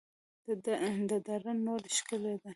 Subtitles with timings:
[1.09, 1.11] د
[1.43, 2.49] دره نور ښکلې ده